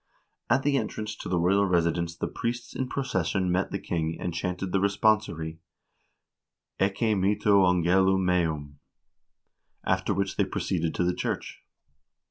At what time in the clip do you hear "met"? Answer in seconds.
3.51-3.69